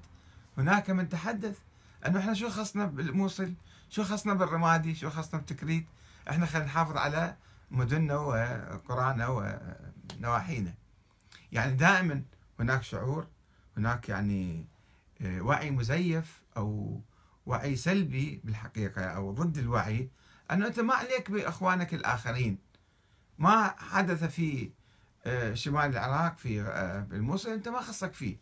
هناك 0.58 0.90
من 0.90 1.10
تحدث 1.10 1.58
أنه 2.06 2.20
إحنا 2.20 2.34
شو 2.34 2.50
خصنا 2.50 2.86
بالموصل؟ 2.86 3.54
شو 3.90 4.04
خصنا 4.04 4.34
بالرمادي؟ 4.34 4.96
شو 4.96 5.10
خصنا 5.10 5.40
بتكريت 5.40 5.86
إحنا 6.30 6.46
خلينا 6.46 6.68
نحافظ 6.68 6.98
على 6.98 7.36
مدننا 7.72 8.16
وقرانا 8.16 9.28
ونواحينا. 10.20 10.74
يعني 11.52 11.76
دائما 11.76 12.24
هناك 12.64 12.84
شعور 12.84 13.28
هناك 13.78 14.10
يعني 14.10 14.66
آه، 15.22 15.42
وعي 15.42 15.72
مزيف 15.72 16.42
أو 16.58 17.02
وعي 17.46 17.76
سلبي 17.76 18.42
بالحقيقة 18.44 19.02
أو 19.06 19.32
ضد 19.32 19.58
الوعي 19.58 20.10
انه 20.52 20.68
أنت 20.68 20.80
ما 20.80 20.94
عليك 20.94 21.32
بإخوانك 21.32 21.94
الآخرين. 21.94 22.58
ما 23.38 23.76
حدث 23.78 24.24
في 24.24 24.72
آه، 25.26 25.54
شمال 25.54 25.86
العراق 25.86 26.38
في 26.38 26.62
آه، 26.62 27.08
الموصل 27.12 27.50
أنت 27.50 27.68
ما 27.68 27.82
خصك 27.82 28.14
فيه. 28.14 28.38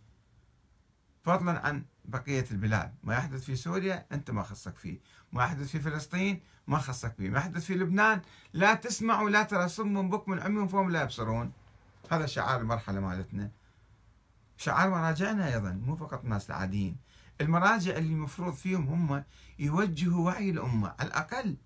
فضلا 1.23 1.67
عن 1.67 1.85
بقية 2.05 2.45
البلاد. 2.51 2.95
ما 3.03 3.13
يحدث 3.13 3.43
في 3.43 3.55
سوريا 3.55 4.05
أنت 4.11 4.31
ما 4.31 4.43
خصك 4.43 4.77
فيه. 4.77 4.99
ما 5.31 5.43
يحدث 5.43 5.67
في 5.67 5.79
فلسطين 5.79 6.41
ما 6.67 6.77
خصك 6.77 7.13
فيه. 7.17 7.29
ما 7.29 7.37
يحدث 7.37 7.65
في 7.65 7.75
لبنان 7.75 8.21
لا 8.53 8.73
تسمع 8.73 9.21
ولا 9.21 9.43
ترى 9.43 9.67
صم 9.67 10.09
بكم 10.09 10.39
عمي 10.39 10.67
فهم 10.67 10.91
لا 10.91 11.01
يبصرون. 11.01 11.51
هذا 12.11 12.25
شعار 12.25 12.61
المرحلة 12.61 12.99
مالتنا. 12.99 13.51
شعار 14.61 14.89
مراجعنا 14.89 15.47
أيضا 15.47 15.71
مو 15.71 15.95
فقط 15.95 16.23
الناس 16.23 16.49
العاديين. 16.49 16.97
المراجع 17.41 17.97
اللي 17.97 18.13
المفروض 18.13 18.53
فيهم 18.53 18.87
هم 18.87 19.23
يوجهوا 19.59 20.25
وعي 20.25 20.49
الأمة. 20.49 20.95
على 20.99 21.07
الأقل 21.07 21.57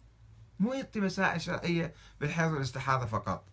مو 0.59 0.73
يعطي 0.73 0.99
مسائل 0.99 1.41
شرعية 1.41 1.93
بالحيض 2.21 2.51
والاستحاضة 2.51 3.05
فقط. 3.05 3.45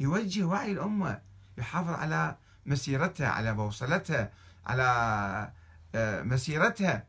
يوجه 0.00 0.44
وعي 0.44 0.72
الأمة 0.72 1.22
يحافظ 1.58 1.90
على 1.90 2.36
مسيرتها 2.66 3.28
على 3.28 3.54
بوصلتها 3.54 4.32
على 4.66 5.52
آه، 5.94 6.22
مسيرتها. 6.22 7.06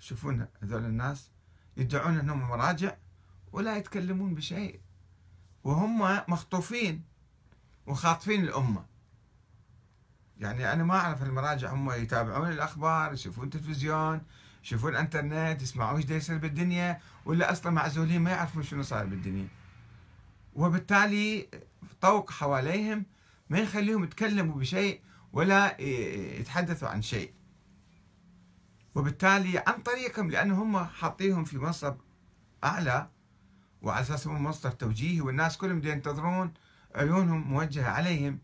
شوفون 0.00 0.46
هذول 0.62 0.84
الناس 0.84 1.30
يدعون 1.76 2.18
إنهم 2.18 2.48
مراجع 2.48 2.96
ولا 3.52 3.76
يتكلمون 3.76 4.34
بشيء. 4.34 4.80
وهم 5.64 6.22
مخطوفين 6.28 7.02
وخاطفين 7.86 8.42
الأمة. 8.44 8.91
يعني 10.42 10.72
أنا 10.72 10.84
ما 10.84 10.94
أعرف 10.94 11.22
المراجع 11.22 11.72
هم 11.72 11.90
يتابعون 11.90 12.48
الأخبار 12.50 13.12
يشوفون 13.12 13.50
تلفزيون 13.50 14.22
يشوفون 14.64 14.96
انترنت 14.96 15.62
يسمعون 15.62 15.96
إيش 16.00 16.10
يصير 16.10 16.38
بالدنيا 16.38 17.00
ولا 17.24 17.52
أصلا 17.52 17.72
معزولين 17.72 18.22
ما 18.22 18.30
يعرفون 18.30 18.62
شنو 18.62 18.82
صاير 18.82 19.06
بالدنيا. 19.06 19.48
وبالتالي 20.54 21.48
طوق 22.00 22.30
حواليهم 22.30 23.04
ما 23.50 23.58
يخليهم 23.58 24.04
يتكلموا 24.04 24.54
بشيء 24.54 25.00
ولا 25.32 25.80
يتحدثوا 25.80 26.88
عن 26.88 27.02
شيء. 27.02 27.32
وبالتالي 28.94 29.58
عن 29.66 29.82
طريقهم 29.82 30.30
لأنه 30.30 30.62
هم 30.62 30.84
حاطيهم 30.84 31.44
في 31.44 31.58
منصب 31.58 31.96
أعلى 32.64 33.08
وعلى 33.82 34.00
أساس 34.00 34.26
هم 34.26 34.44
مصدر 34.44 34.70
توجيهي 34.70 35.20
والناس 35.20 35.56
كلهم 35.56 35.84
ينتظرون 35.84 36.52
عيونهم 36.94 37.50
موجهة 37.50 37.90
عليهم. 37.90 38.38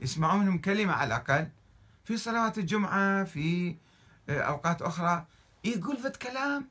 يسمعون 0.00 0.40
منهم 0.40 0.58
كلمة 0.58 0.92
على 0.92 1.06
الأقل 1.06 1.48
في 2.04 2.16
صلوات 2.16 2.58
الجمعة 2.58 3.24
في 3.24 3.76
آه، 4.28 4.40
أوقات 4.40 4.82
أخرى 4.82 5.26
يقول 5.64 5.96
فت 5.96 6.16
كلام 6.16 6.68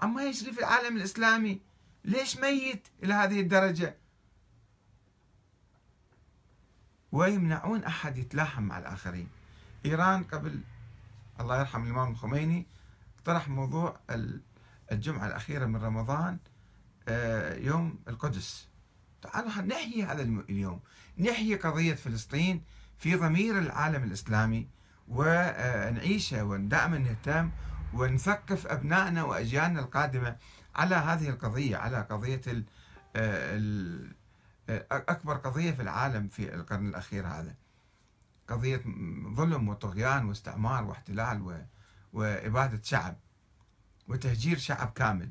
عما 0.00 0.22
يجري 0.22 0.52
في 0.52 0.58
العالم 0.58 0.96
الإسلامي. 0.96 1.60
ليش 2.04 2.36
ميت 2.36 2.88
إلى 3.02 3.14
هذه 3.14 3.40
الدرجة؟ 3.40 3.96
ويمنعون 7.12 7.84
أحد 7.84 8.18
يتلاحم 8.18 8.62
مع 8.62 8.78
الآخرين. 8.78 9.28
إيران 9.84 10.24
قبل 10.24 10.60
الله 11.40 11.58
يرحم 11.60 11.82
الإمام 11.82 12.10
الخميني 12.10 12.66
طرح 13.24 13.48
موضوع 13.48 14.00
الجمعة 14.92 15.26
الأخيرة 15.26 15.66
من 15.66 15.76
رمضان 15.76 16.38
آه، 17.08 17.54
يوم 17.54 17.98
القدس. 18.08 18.68
تعالوا 19.22 19.50
نحيي 19.50 20.04
هذا 20.04 20.22
اليوم. 20.22 20.80
نحيي 21.18 21.54
قضية 21.54 21.94
فلسطين 21.94 22.62
في 22.98 23.14
ضمير 23.14 23.58
العالم 23.58 24.02
الإسلامي 24.02 24.68
ونعيشها 25.08 26.42
ودائما 26.42 26.98
نهتم 26.98 27.50
ونثقف 27.92 28.66
أبنائنا 28.66 29.22
وأجيالنا 29.22 29.80
القادمة 29.80 30.36
على 30.74 30.94
هذه 30.94 31.28
القضية 31.28 31.76
على 31.76 32.06
قضية 32.10 32.40
أكبر 34.90 35.36
قضية 35.36 35.72
في 35.72 35.82
العالم 35.82 36.28
في 36.28 36.54
القرن 36.54 36.88
الأخير 36.88 37.26
هذا. 37.26 37.54
قضية 38.48 38.82
ظلم 39.34 39.68
وطغيان 39.68 40.24
واستعمار 40.24 40.84
واحتلال 40.84 41.64
وإبادة 42.12 42.80
شعب 42.82 43.16
وتهجير 44.08 44.58
شعب 44.58 44.92
كامل. 44.94 45.30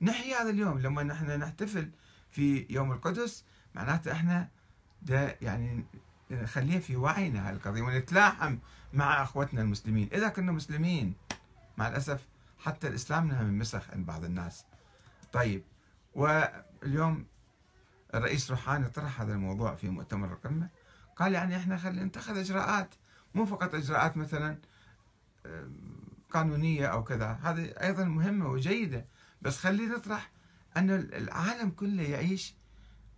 نحيي 0.00 0.34
هذا 0.34 0.50
اليوم. 0.50 0.78
لما 0.78 1.02
نحن 1.02 1.30
نحتفل 1.40 1.90
في 2.30 2.66
يوم 2.70 2.92
القدس 2.92 3.44
معناته 3.74 4.12
إحنا 4.12 4.48
ده 5.02 5.36
يعني 5.42 5.84
نخليها 6.30 6.80
في 6.80 6.96
وعينا 6.96 7.48
هذه 7.48 7.54
القضية 7.54 7.82
ونتلاحم 7.82 8.58
مع 8.92 9.22
أخوتنا 9.22 9.62
المسلمين. 9.62 10.08
إذا 10.12 10.28
كنا 10.28 10.52
مسلمين 10.52 11.14
مع 11.76 11.88
الأسف 11.88 12.26
حتى 12.58 12.88
الإسلام 12.88 13.24
انها 13.24 13.42
من 13.42 13.58
مسخ 13.58 13.90
عند 13.90 14.06
بعض 14.06 14.24
الناس. 14.24 14.64
طيب 15.32 15.62
واليوم 16.14 17.26
الرئيس 18.14 18.50
روحاني 18.50 18.88
طرح 18.88 19.20
هذا 19.20 19.32
الموضوع 19.32 19.74
في 19.74 19.88
مؤتمر 19.88 20.32
القمة. 20.32 20.68
قال 21.16 21.32
يعني 21.32 21.56
إحنا 21.56 21.76
خلينا 21.76 22.04
نتخذ 22.04 22.38
إجراءات 22.38 22.94
مو 23.34 23.46
فقط 23.46 23.74
إجراءات 23.74 24.16
مثلا 24.16 24.58
قانونية 26.30 26.86
أو 26.86 27.04
كذا 27.04 27.38
هذه 27.42 27.64
أيضا 27.64 28.04
مهمة 28.04 28.48
وجيدة. 28.48 29.06
بس 29.42 29.58
خلينا 29.58 29.96
نطرح 29.96 30.30
أن 30.76 30.90
العالم 30.90 31.70
كله 31.70 32.02
يعيش 32.02 32.54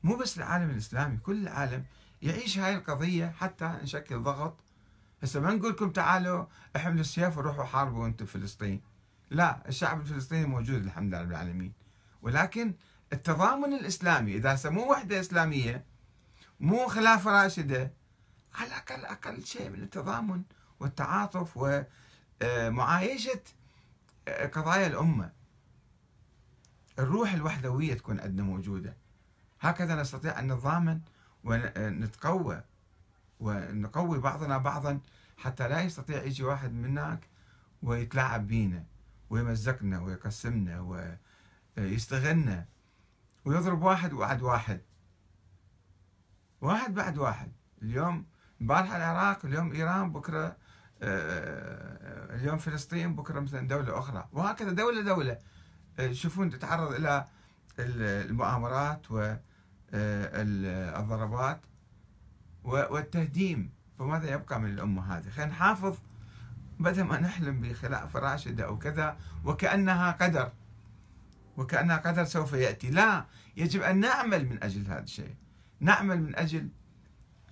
مو 0.03 0.17
بس 0.17 0.39
العالم 0.39 0.71
الإسلامي 0.71 1.17
كل 1.17 1.43
العالم 1.43 1.85
يعيش 2.23 2.59
هاي 2.59 2.75
القضية 2.77 3.35
حتى 3.39 3.79
نشكل 3.83 4.23
ضغط. 4.23 4.57
هسه 5.23 5.41
ما 5.41 5.55
نقول 5.55 5.73
لكم 5.73 5.91
تعالوا 5.91 6.47
احملوا 6.77 7.01
السيف 7.01 7.39
وروحوا 7.39 7.65
حاربوا 7.65 8.07
أنتم 8.07 8.27
فلسطين. 8.27 8.83
لا 9.31 9.69
الشعب 9.69 10.01
الفلسطيني 10.01 10.47
موجود 10.47 10.85
الحمد 10.85 11.09
لله 11.09 11.23
رب 11.23 11.31
العالمين. 11.31 11.73
ولكن 12.23 12.75
التضامن 13.13 13.73
الإسلامي 13.73 14.37
إذا 14.37 14.71
مو 14.71 14.91
وحدة 14.91 15.21
إسلامية 15.21 15.85
مو 16.61 16.87
خلافة 16.87 17.43
راشدة 17.43 17.93
على 18.55 18.67
الأقل 18.67 19.05
أقل 19.05 19.45
شيء 19.45 19.69
من 19.69 19.83
التضامن 19.83 20.43
والتعاطف 20.81 21.81
ومعايشة 22.43 23.43
قضايا 24.53 24.87
الأمة. 24.87 25.33
الروح 26.99 27.33
الوحدوية 27.33 27.95
تكون 27.95 28.21
عندنا 28.21 28.43
موجودة. 28.43 28.97
هكذا 29.61 29.95
نستطيع 29.95 30.41
أن 30.41 30.53
نتضامن 30.53 31.01
ونتقوى 31.45 32.63
ونقوي 33.41 34.19
بعضنا 34.19 34.59
بعضا 34.59 35.01
حتى 35.37 35.69
لا 35.69 35.81
يستطيع 35.81 36.23
يجي 36.23 36.45
واحد 36.45 36.73
منك 36.73 37.29
ويتلاعب 37.83 38.47
بينا 38.47 38.85
ويمزقنا 39.31 40.01
ويقسمنا 40.01 41.07
ويستغلنا 41.77 42.67
ويضرب 43.45 43.83
واحد 43.83 44.11
بعد 44.11 44.43
واحد. 44.43 44.81
واحد 46.61 46.95
بعد 46.95 47.19
واحد. 47.19 47.53
اليوم 47.83 48.27
امبارح 48.61 48.95
العراق 48.95 49.47
اليوم 49.47 49.73
إيران 49.73 50.13
بكرة 50.13 50.57
آه، 51.03 52.35
اليوم 52.37 52.59
فلسطين 52.59 53.17
بكرة 53.17 53.41
مثلا 53.41 53.69
دولة 53.69 53.99
أخرى. 53.99 54.29
وهكذا 54.33 54.71
دولة 54.73 55.03
دولة. 55.03 55.39
تشوفون 55.97 56.51
تتعرض 56.51 56.93
إلى 56.93 57.25
المؤامرات 57.79 59.11
والضربات 59.93 61.61
والتهديم. 62.65 63.71
فماذا 63.99 64.33
يبقى 64.33 64.61
من 64.61 64.71
الأمة 64.71 65.17
هذه؟ 65.17 65.29
خلينا 65.29 65.51
نحافظ 65.51 65.99
بدل 66.81 67.03
ما 67.03 67.21
نحلم 67.21 67.61
بخلافه 67.61 68.19
راشدة 68.19 68.65
أو 68.65 68.79
كذا 68.79 69.17
وكأنها 69.45 70.11
قدر. 70.11 70.53
وكأنها 71.57 71.97
قدر 71.97 72.25
سوف 72.25 72.53
يأتي، 72.53 72.91
لا 72.91 73.25
يجب 73.57 73.83
أن 73.83 74.01
نعمل 74.01 74.49
من 74.49 74.63
أجل 74.63 74.87
هذا 74.87 75.03
الشيء. 75.03 75.35
نعمل 75.81 76.23
من 76.23 76.37
أجل 76.37 76.69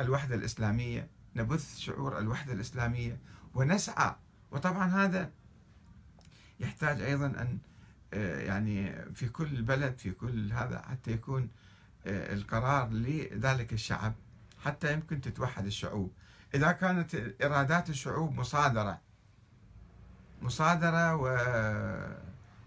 الوحدة 0.01 0.35
الإسلامية، 0.35 1.09
نبث 1.37 1.79
شعور 1.79 2.19
الوحدة 2.19 2.53
الإسلامية 2.53 3.19
ونسعى. 3.55 4.15
وطبعا 4.51 4.87
هذا 4.87 5.31
يحتاج 6.61 7.01
أيضا 7.01 7.27
أن 7.27 7.59
آه، 8.15 8.41
يعني 8.41 9.05
في 9.15 9.29
كل 9.29 9.63
بلد 9.63 9.99
في 9.99 10.11
كل 10.11 10.53
هذا 10.53 10.83
حتى 10.83 11.13
يكون 11.13 11.43
آه، 11.43 11.49
القرار 12.07 12.89
لذلك 12.91 13.73
الشعب 13.73 14.15
حتى 14.65 14.93
يمكن 14.93 15.21
تتوحد 15.21 15.67
الشعوب. 15.67 16.13
إذا 16.55 16.73
كانت 16.73 17.15
إرادات 17.43 17.91
الشعوب 17.91 18.35
مصادرة 18.35 19.01
مصادرة 20.43 21.15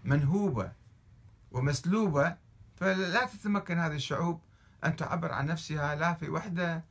ومنهوبة 0.04 0.72
ومسلوبة 1.52 2.36
فلا 2.76 3.26
تتمكن 3.26 3.78
هذه 3.78 3.94
الشعوب 3.94 4.40
أن 4.84 4.96
تعبر 4.96 5.32
عن 5.32 5.46
نفسها 5.46 5.94
لا 5.94 6.14
في 6.14 6.28
وحدة 6.28 6.84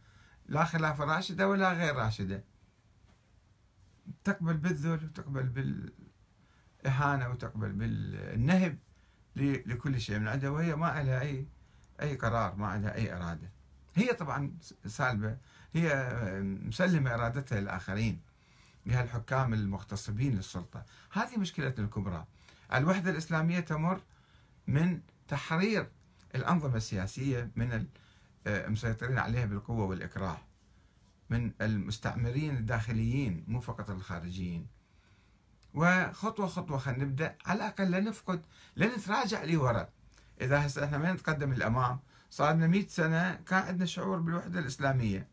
لا 0.45 0.63
خلافة 0.63 1.05
راشدة 1.05 1.47
ولا 1.47 1.73
غير 1.73 1.95
راشدة. 1.95 2.43
تقبل 4.23 4.57
بالذل 4.57 5.03
وتقبل 5.03 5.43
بال 5.43 5.93
إهانة 6.85 7.29
وتقبل 7.29 7.71
بالنهب 7.71 8.77
لكل 9.35 10.01
شيء 10.01 10.19
من 10.19 10.27
عندها 10.27 10.49
وهي 10.49 10.75
ما 10.75 11.03
لها 11.03 11.21
أي 11.21 11.47
أي 12.01 12.15
قرار 12.15 12.55
ما 12.55 12.67
عندها 12.67 12.95
أي 12.95 13.15
إرادة. 13.15 13.49
هي 13.95 14.13
طبعا 14.13 14.51
سالبة 14.85 15.37
هي 15.73 16.13
مسلمة 16.41 17.13
إرادتها 17.13 17.59
للآخرين 17.59 18.21
لها 18.85 19.03
الحكام 19.03 19.53
المغتصبين 19.53 20.35
للسلطة. 20.35 20.85
هذه 21.11 21.37
مشكلتنا 21.37 21.85
الكبرى. 21.85 22.25
الوحدة 22.73 23.11
الإسلامية 23.11 23.59
تمر 23.59 24.01
من 24.67 24.99
تحرير 25.27 25.89
الأنظمة 26.35 26.75
السياسية 26.75 27.51
من 27.55 27.85
المسيطرين 28.47 29.17
عليها 29.17 29.45
بالقوة 29.45 29.85
والإكراه 29.85 30.37
من 31.29 31.51
المستعمرين 31.61 32.57
الداخليين 32.57 33.43
مو 33.47 33.59
فقط 33.59 33.89
الخارجيين. 33.89 34.67
وخطوة 35.73 36.47
خطوة 36.47 36.77
خلينا 36.77 37.03
نبدأ 37.03 37.35
على 37.45 37.57
الأقل 37.57 37.91
لا 37.91 37.99
نفقد 37.99 38.41
لا 38.75 38.97
نتراجع 38.97 39.43
لورا. 39.43 39.89
إذا 40.41 40.65
هسه 40.65 40.85
إحنا 40.85 40.97
ما 40.97 41.13
نتقدم 41.13 41.53
للأمام 41.53 41.99
صار 42.29 42.53
لنا 42.53 42.67
100 42.67 42.87
سنة 42.87 43.33
كان 43.35 43.63
عندنا 43.63 43.85
شعور 43.85 44.19
بالوحدة 44.19 44.59
الإسلامية. 44.59 45.27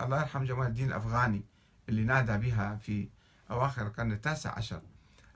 الله 0.00 0.20
يرحم 0.20 0.44
جمال 0.44 0.66
الدين 0.66 0.88
الأفغاني 0.88 1.44
اللي 1.88 2.04
نادى 2.04 2.36
بها 2.36 2.76
في 2.76 3.08
أواخر 3.50 3.86
القرن 3.86 4.12
التاسع 4.12 4.54
عشر. 4.56 4.82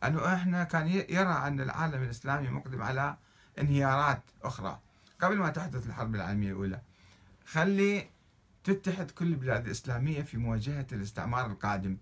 أنه 0.04 0.34
إحنا 0.34 0.64
كان 0.64 0.88
يرى 0.88 1.46
أن 1.46 1.60
العالم 1.60 2.02
الإسلامي 2.02 2.48
مقدم 2.48 2.82
على 2.82 3.16
انهيارات 3.58 4.22
أخرى 4.42 4.80
قبل 5.20 5.36
ما 5.36 5.50
تحدث 5.50 5.86
الحرب 5.86 6.14
العالمية 6.14 6.48
الأولى. 6.48 6.80
خلي 7.46 8.10
تتحد 8.64 9.10
كل 9.10 9.26
البلاد 9.26 9.64
الإسلامية 9.64 10.22
في 10.22 10.36
مواجهة 10.36 10.86
الاستعمار 10.92 11.46
القادم. 11.46 11.96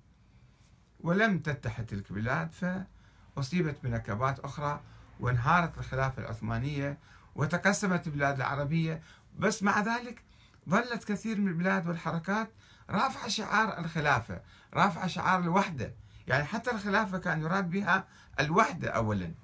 ولم 1.00 1.38
تتحد 1.38 1.86
تلك 1.86 2.10
البلاد 2.10 2.52
فأصيبت 2.52 3.76
بنكبات 3.82 4.40
أخرى 4.40 4.80
وانهارت 5.20 5.78
الخلافة 5.78 6.22
العثمانية 6.22 6.98
وتقسمت 7.34 8.06
البلاد 8.06 8.36
العربية. 8.36 9.02
بس 9.38 9.62
مع 9.62 9.80
ذلك 9.80 10.22
ظلت 10.68 11.04
كثير 11.04 11.40
من 11.40 11.48
البلاد 11.48 11.86
والحركات 11.86 12.50
رافعة 12.90 13.28
شعار 13.28 13.78
الخلافة 13.78 14.40
رافعة 14.74 15.06
شعار 15.06 15.40
الوحدة. 15.40 15.94
يعني 16.26 16.44
حتى 16.44 16.70
الخلافة 16.70 17.18
كان 17.18 17.42
يراد 17.42 17.70
بها 17.70 18.04
الوحدة 18.40 18.90
أولا. 18.90 19.34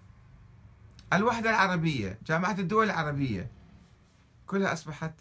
الوحدة 1.13 1.51
العربية 1.51 2.19
جامعة 2.27 2.57
الدول 2.59 2.87
العربية. 2.87 3.51
كلها 4.47 4.73
أصبحت 4.73 5.15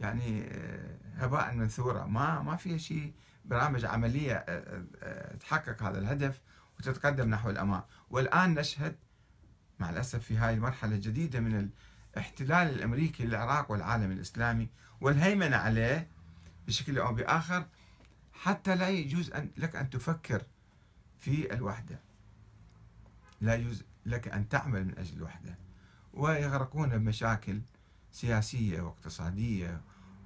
يعني 0.00 0.48
آه، 0.50 0.96
هباء 1.16 1.54
منثورة. 1.54 2.04
ما 2.04 2.42
ما 2.42 2.56
فيها 2.56 2.76
شيء 2.78 3.12
برامج 3.44 3.84
عملية 3.84 4.34
آه، 4.34 4.84
آه، 5.02 5.36
تحقق 5.36 5.82
هذا 5.82 5.98
الهدف 5.98 6.40
وتتقدم 6.78 7.30
نحو 7.30 7.50
الأمام. 7.50 7.82
والآن 8.10 8.54
نشهد 8.54 8.96
مع 9.80 9.90
الأسف 9.90 10.24
في 10.24 10.38
هذه 10.38 10.54
المرحلة 10.54 10.94
الجديدة 10.94 11.40
من 11.40 11.70
الاحتلال 12.14 12.68
الأمريكي 12.68 13.24
للعراق 13.26 13.70
والعالم 13.70 14.12
الإسلامي 14.12 14.68
والهيمنة 15.00 15.56
عليه 15.56 16.08
بشكل 16.66 16.98
أو 16.98 17.14
بآخر 17.14 17.66
حتى 18.32 18.76
لا 18.76 18.88
يجوز 18.88 19.30
أن 19.30 19.50
لك 19.56 19.76
أن 19.76 19.90
تفكر 19.90 20.42
في 21.18 21.54
الوحدة. 21.54 21.98
لا 23.40 23.54
يجوز 23.54 23.84
لك 24.06 24.28
أن 24.28 24.48
تعمل 24.48 24.84
من 24.84 24.98
أجل 24.98 25.16
الوحدة. 25.16 25.58
ويغرقون 26.14 26.98
بمشاكل 26.98 27.60
سياسية 28.12 28.80
واقتصادية 28.80 29.80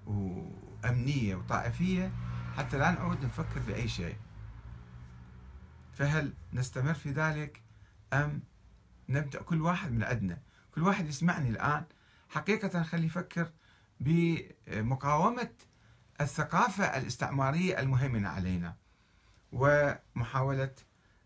وأمنية 0.06 1.34
وطائفية 1.34 2.12
حتى 2.56 2.78
لا 2.78 2.90
نعود 2.90 3.24
نفكر 3.24 3.60
بأي 3.60 3.88
شيء. 3.88 4.16
فهل 5.92 6.32
نستمر 6.52 6.94
في 6.94 7.10
ذلك 7.10 7.62
أم 8.12 8.42
نبدأ 9.10 9.42
كل 9.42 9.62
واحد 9.62 9.92
من 9.92 10.02
عندنا. 10.02 10.38
كل 10.74 10.82
واحد 10.82 11.08
يسمعني 11.08 11.48
الآن. 11.48 11.84
حقيقة 12.28 12.82
خلي 12.82 13.06
يفكر 13.06 13.50
بمقاومة 14.00 15.50
الثقافة 16.20 16.84
الاستعمارية 16.84 17.80
المهيمنة 17.80 18.28
علينا 18.28 18.76
ومحاولة 19.52 20.74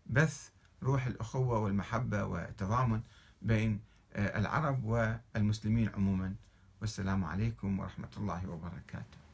بث 0.05 0.49
روح 0.83 1.05
الأخوة 1.05 1.59
والمحبة 1.59 2.25
والتضامن 2.25 3.01
بين 3.41 3.79
العرب 4.15 4.83
والمسلمين 4.83 5.89
عموما. 5.89 6.35
والسلام 6.81 7.23
عليكم 7.23 7.79
ورحمة 7.79 8.09
الله 8.17 8.49
وبركاته. 8.49 9.24